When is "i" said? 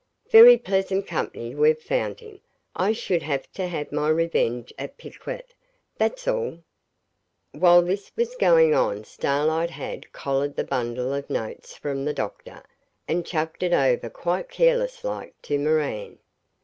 2.75-2.91